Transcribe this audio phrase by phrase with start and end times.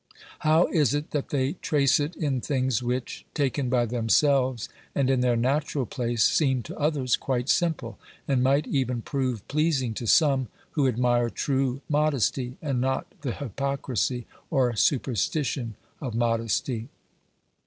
[0.39, 5.21] How is it that they trace it in things which, taken by themselves and in
[5.21, 10.47] their natural place, seem to others quite simple, and might even prove pleasing to some
[10.71, 16.89] who admire true modesty and not the hypocrisy or superstition of modesty.